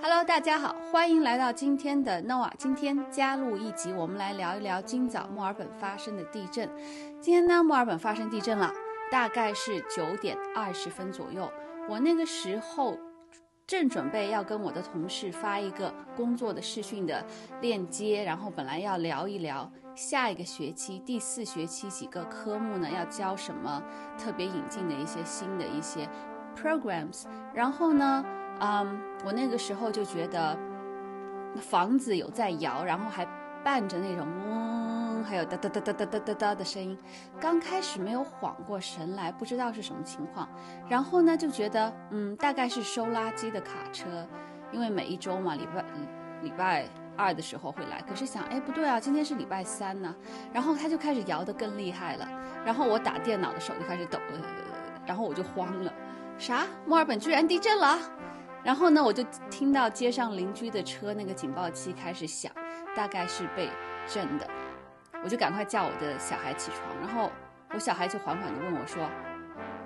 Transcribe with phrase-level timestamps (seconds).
[0.00, 2.48] Hello，大家好，欢迎来到今天的 Nova。
[2.56, 6.70] 今天加入一集，我们来聊一聊今早墨尔本发生的地震。
[7.20, 8.72] 今天呢，墨尔本发生地震了，
[9.10, 11.50] 大概是九点二十分左右。
[11.88, 12.96] 我那个时候
[13.66, 17.24] 正准备要跟我的同事发一个工作的视讯的
[17.60, 23.82] 链接，然后本来要聊一聊下一个学期第四学期几个科目呢，要教什么
[24.16, 26.08] 特别引进的一些新的一些
[26.56, 28.24] programs，然后呢。
[28.60, 30.56] 嗯，我那个时候就觉得
[31.60, 33.26] 房子有在摇，然后还
[33.64, 36.96] 伴着那种嗡，还有哒哒哒哒哒哒哒哒的声音。
[37.40, 40.48] 刚开始没有缓过神来，不知道是什么情况。
[40.88, 44.26] 然后呢，就觉得嗯，大概是收垃圾的卡车，
[44.72, 45.84] 因为每一周嘛，礼拜
[46.42, 46.84] 礼拜
[47.16, 48.00] 二的时候会来。
[48.08, 50.14] 可是想，哎，不对啊，今天是礼拜三呢。
[50.52, 52.28] 然后他就开始摇得更厉害了。
[52.64, 54.40] 然后我打电脑的手就开始抖了，
[55.06, 55.92] 然后我就慌了，
[56.38, 56.66] 啥？
[56.86, 57.98] 墨尔本居然地震了？
[58.68, 62.52] 然后呢，我就听到街上邻居的车那个警报器开始响，
[62.94, 63.70] 大概是被
[64.06, 64.46] 震的，
[65.24, 67.30] 我就赶快叫我的小孩起床，然后
[67.72, 69.08] 我小孩就缓缓地问我说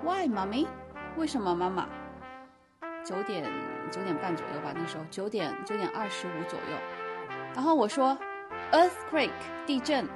[0.02, 0.66] ：“Why, mommy？
[1.16, 1.88] 为什么妈妈？”
[3.06, 3.48] 九点
[3.88, 6.76] 九点半左右吧，那时候九点九点二十五左右，
[7.54, 8.18] 然后我说
[8.72, 9.30] ：“Earthquake，
[9.64, 10.08] 地震。”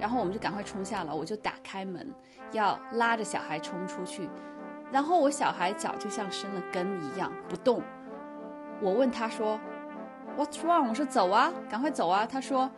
[0.00, 2.10] 然后我们就赶快冲下楼，我就打开门
[2.52, 4.30] 要拉着小孩冲出去，
[4.90, 7.82] 然后我小孩脚就像生了根一样不动。
[8.80, 9.58] 我问他说
[10.36, 10.88] ，What's wrong？
[10.88, 12.26] 我说走啊，赶快走啊。
[12.26, 12.70] 他说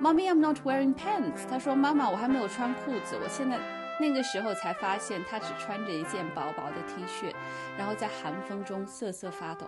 [0.00, 1.46] ，Mommy, I'm not wearing pants。
[1.48, 3.16] 他说，妈妈，我还没有穿裤子。
[3.22, 3.58] 我现在
[4.00, 7.32] 那个时候才发现，他只穿着一件薄薄的 T 恤，
[7.78, 9.66] 然后在寒风中瑟瑟发抖。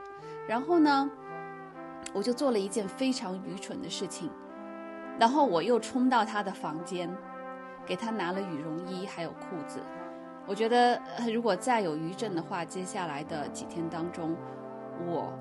[0.48, 1.10] 然后呢，
[2.12, 4.30] 我就做了一件非常愚蠢的事情，
[5.18, 7.14] 然后我又冲到他的房间，
[7.86, 9.80] 给他拿了羽绒衣还有裤子。
[10.46, 11.00] 我觉得
[11.32, 14.34] 如果再有余震的话，接下来的几天当中，
[15.06, 15.38] 我。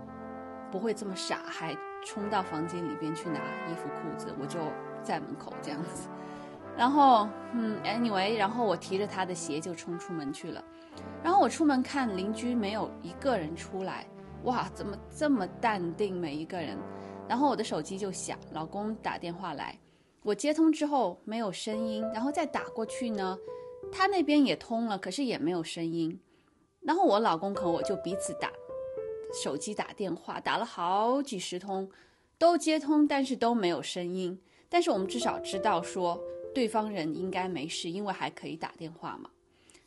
[0.72, 4.60] 不会这么傻，还冲到房间里边去拿衣服裤子，我就
[5.04, 6.10] 在门口这样子。
[6.78, 10.64] 然后，嗯，anyway，然后我提着他的鞋就冲出门去了。
[11.24, 14.06] 然后我出门看邻居没有一个人出来，
[14.44, 16.78] 哇，怎么这么淡定每一个人？
[17.28, 19.78] 然后我的手机就响，老公打电话来，
[20.22, 23.38] 我接通之后没有声音，然后再打过去呢，
[23.92, 26.20] 他那边也通了，可是也没有声音。
[26.82, 28.50] 然后我老公和我就彼此打。
[29.34, 31.90] 手机打电话打了好几十通，
[32.38, 34.40] 都接通，但是都没有声音。
[34.70, 36.22] 但是我们至少知道说
[36.54, 39.30] 对方人应该没事，因为还可以打电话嘛。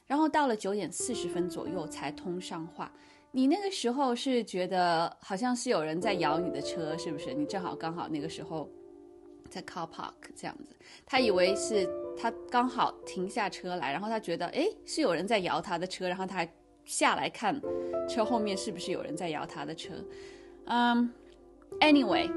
[0.06, 2.93] 然后到了九点四十分左右才通上话。
[3.33, 7.33] 你那个时候是觉得好像是有人在摇你的车，是不是？
[7.33, 8.69] 你正好刚好那个时候
[9.49, 10.75] 在 car park 这样子，
[11.07, 16.55] 他以为是他刚好停下车来，然后他觉得诶是有人在摇他的车，然后他还。
[16.84, 17.60] 下来看
[18.08, 19.94] 车后面是不是有人在摇他的车，
[20.64, 21.08] 嗯
[21.80, 22.30] ，anyway，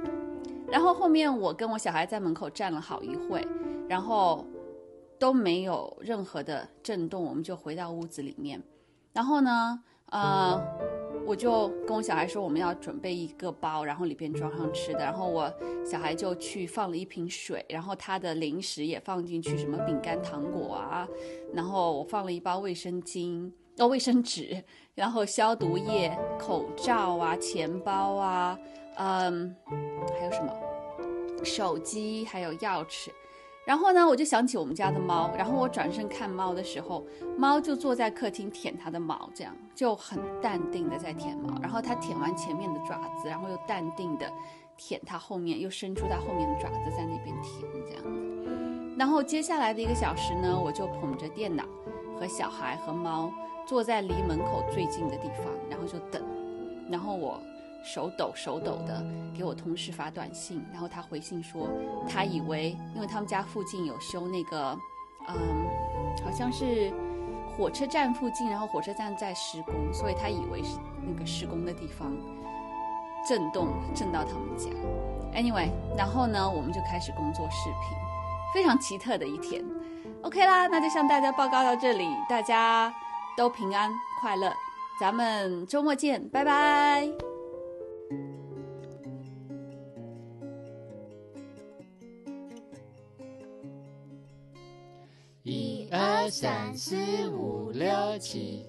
[0.68, 3.46] 然后后面我跟我小孩在门口站了好一会，
[3.88, 4.46] 然后
[5.18, 8.62] 都没有任何的震动，我们就回到屋子里面。
[9.12, 10.62] 然后呢，呃，
[11.26, 15.00] 我就跟我小孩说我们要准备一个包，然后里边装上吃的。
[15.00, 15.52] 然后我
[15.86, 21.08] 小孩就去放了一瓶水，然后他的零食也放进去，什么饼干、糖果啊。
[21.54, 23.52] 然后我放了一包卫生巾。
[23.80, 24.64] 哦，卫生纸，
[24.94, 28.58] 然后消毒液、口罩啊、钱包啊，
[28.98, 29.56] 嗯，
[30.20, 30.54] 还有什么？
[31.44, 33.10] 手机，还有钥匙。
[33.66, 35.32] 然后呢，我就想起我们家的猫。
[35.38, 37.06] 然后我转身看猫的时候，
[37.38, 41.58] 猫就坐在客厅舔它的毛，这样就很淡定的在舔毛。
[41.62, 44.32] 然后它舔完前面的爪子，然后又淡定的
[44.78, 48.04] 舔它后面，又伸出它后面的爪子在那边舔，这样。
[48.98, 51.64] 然后接下来的一个小时呢，我就捧着电脑
[52.20, 53.32] 和小孩和猫。
[53.66, 56.22] 坐在离门口最近的地方，然后就等，
[56.90, 57.42] 然后我
[57.82, 59.02] 手抖手抖的
[59.34, 61.70] 给我同事发短信，然后他回信说，
[62.06, 64.78] 他以为因为他们家附近有修那个，
[65.30, 65.66] 嗯，
[66.26, 66.92] 好像是
[67.56, 72.12] 火车站附近，然后火车站在施工，所以他以为是那个施工的地方
[73.26, 74.70] 震动震到他们家。
[75.34, 77.98] Anyway，然后呢，我们就开始工作视频，
[78.54, 79.64] 非常奇特的一天。
[80.22, 82.94] OK 啦，那就向大家报告到这里，大家。
[83.36, 83.92] 都平安
[84.22, 84.54] 快乐，
[85.00, 87.10] 咱们周末见，拜拜。
[95.42, 97.90] 一二三四五六
[98.20, 98.68] 七，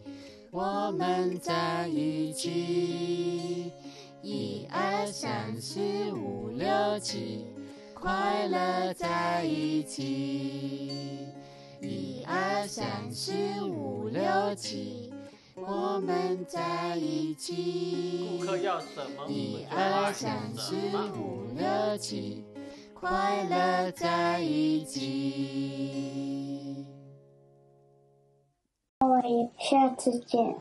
[0.50, 3.70] 我们在一起。
[4.22, 5.78] 一二三四
[6.10, 7.44] 五六七，
[8.04, 11.26] 快乐在一起。
[11.80, 13.32] 一二三四
[13.64, 15.10] 五六七，
[15.54, 18.40] 我们在一起。
[18.44, 18.86] 课要什
[19.16, 19.26] 么？
[19.26, 20.74] 一二三四
[21.16, 22.44] 五六七，
[22.92, 26.84] 快乐在一起。
[28.98, 30.54] 各位，下次见。